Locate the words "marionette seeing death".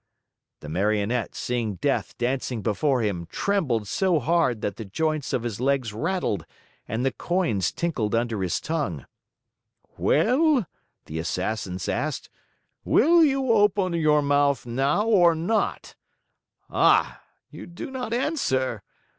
0.67-2.17